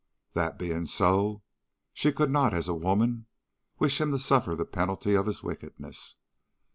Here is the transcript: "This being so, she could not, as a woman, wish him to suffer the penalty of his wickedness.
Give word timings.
"This 0.33 0.53
being 0.57 0.87
so, 0.87 1.43
she 1.93 2.11
could 2.11 2.31
not, 2.31 2.55
as 2.55 2.67
a 2.67 2.73
woman, 2.73 3.27
wish 3.77 4.01
him 4.01 4.09
to 4.13 4.17
suffer 4.17 4.55
the 4.55 4.65
penalty 4.65 5.13
of 5.13 5.27
his 5.27 5.43
wickedness. 5.43 6.15